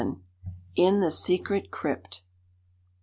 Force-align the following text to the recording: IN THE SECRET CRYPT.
IN 0.75 0.99
THE 0.99 1.11
SECRET 1.11 1.69
CRYPT. 1.69 2.23